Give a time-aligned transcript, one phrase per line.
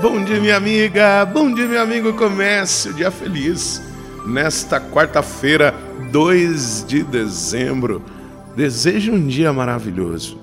[0.00, 1.24] Bom dia, minha amiga.
[1.24, 2.12] Bom dia, meu amigo.
[2.12, 3.82] Comece o dia feliz.
[4.24, 5.74] Nesta quarta-feira,
[6.12, 8.00] 2 de dezembro.
[8.54, 10.38] Desejo um dia maravilhoso.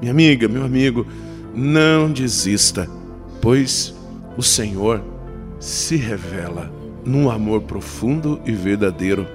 [0.00, 1.06] Minha amiga, meu amigo,
[1.54, 2.88] não desista,
[3.42, 3.94] pois
[4.38, 5.02] o Senhor
[5.60, 6.72] se revela
[7.04, 9.26] num amor profundo e verdadeiro,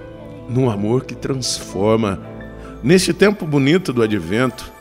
[0.49, 2.19] num amor que transforma.
[2.81, 4.71] Neste tempo bonito do advento,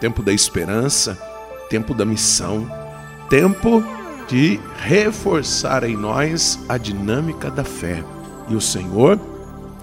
[0.00, 1.18] tempo da esperança,
[1.68, 2.66] tempo da missão,
[3.28, 3.84] tempo
[4.28, 8.04] de reforçar em nós a dinâmica da fé.
[8.48, 9.18] E o Senhor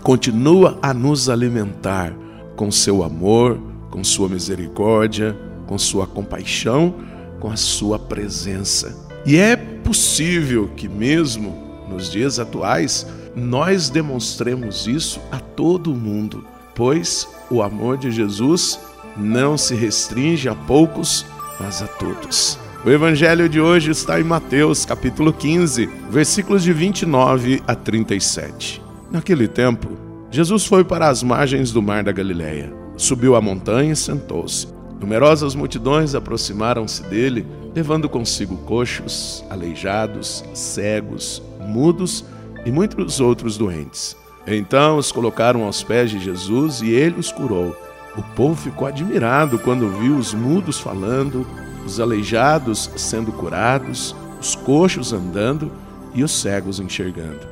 [0.03, 2.13] continua a nos alimentar
[2.55, 6.93] com seu amor, com sua misericórdia, com sua compaixão,
[7.39, 8.95] com a sua presença.
[9.25, 17.27] E é possível que, mesmo nos dias atuais, nós demonstremos isso a todo mundo, pois
[17.49, 18.79] o amor de Jesus
[19.17, 21.25] não se restringe a poucos,
[21.59, 22.64] mas a todos.
[22.85, 28.79] O evangelho de hoje está em Mateus, capítulo 15, versículos de 29 a 37.
[29.11, 29.97] Naquele tempo,
[30.29, 34.67] Jesus foi para as margens do mar da Galileia, subiu a montanha e sentou-se.
[34.99, 42.23] Numerosas multidões aproximaram-se dele, levando consigo coxos, aleijados, cegos, mudos
[42.67, 44.15] e muitos outros doentes.
[44.45, 47.75] Então os colocaram aos pés de Jesus e ele os curou.
[48.15, 51.47] O povo ficou admirado quando viu os mudos falando,
[51.85, 55.71] os aleijados sendo curados, os coxos andando
[56.13, 57.47] e os cegos enxergando.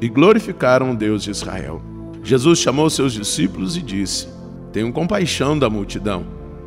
[0.00, 1.80] E glorificaram o Deus de Israel.
[2.22, 4.28] Jesus chamou seus discípulos e disse:
[4.72, 6.26] Tenham compaixão da multidão,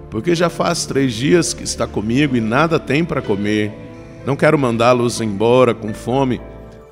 [0.09, 3.71] porque já faz três dias que está comigo e nada tem para comer.
[4.25, 6.41] Não quero mandá-los embora com fome,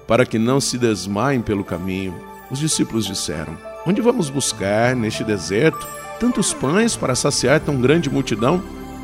[0.07, 2.13] para que não se desmaiem pelo caminho.
[2.49, 5.87] Os discípulos disseram: Onde vamos buscar neste deserto
[6.19, 8.61] tantos pães para saciar tão grande multidão?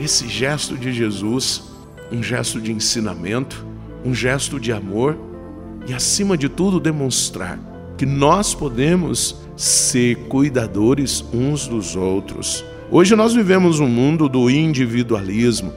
[0.00, 1.64] esse gesto de Jesus,
[2.12, 3.66] um gesto de ensinamento,
[4.04, 5.18] um gesto de amor
[5.86, 7.58] e, acima de tudo, demonstrar
[7.96, 12.64] que nós podemos ser cuidadores uns dos outros.
[12.90, 15.72] Hoje nós vivemos um mundo do individualismo,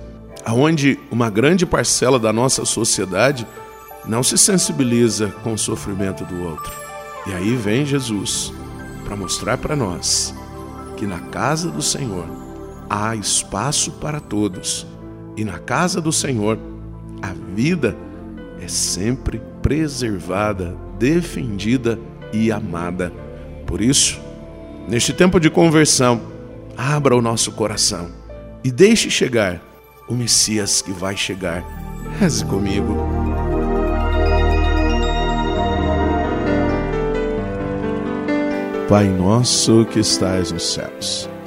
[0.48, 3.46] onde uma grande parcela da nossa sociedade
[4.06, 6.72] não se sensibiliza com o sofrimento do outro.
[7.28, 8.54] E aí vem Jesus
[9.04, 10.34] para mostrar para nós
[10.96, 12.51] que na casa do Senhor
[12.92, 14.86] há espaço para todos.
[15.38, 16.60] E na casa do Senhor,
[17.22, 17.96] a vida
[18.60, 21.98] é sempre preservada, defendida
[22.34, 23.14] e amada.
[23.66, 24.20] Por isso,
[24.90, 26.22] neste tempo de conversão,
[26.76, 28.10] abra o nosso coração
[28.62, 29.62] e deixe chegar
[30.10, 31.64] o Messias que vai chegar.
[32.20, 32.98] Reze comigo.
[38.90, 41.31] Pai nosso que estais nos céus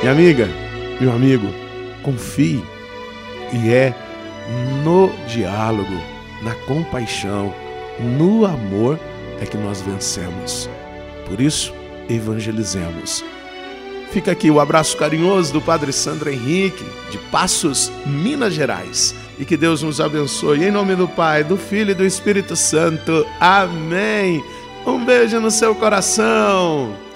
[0.00, 0.48] Minha amiga,
[1.00, 1.48] meu amigo,
[2.02, 2.62] confie.
[3.52, 3.94] E é
[4.84, 6.00] no diálogo,
[6.42, 7.52] na compaixão,
[7.98, 8.98] no amor
[9.40, 10.70] é que nós vencemos.
[11.26, 11.74] Por isso,
[12.08, 13.24] evangelizemos.
[14.12, 19.14] Fica aqui o abraço carinhoso do Padre Sandro Henrique, de Passos, Minas Gerais.
[19.38, 20.64] E que Deus nos abençoe.
[20.64, 23.26] Em nome do Pai, do Filho e do Espírito Santo.
[23.38, 24.42] Amém.
[24.86, 27.07] Um beijo no seu coração.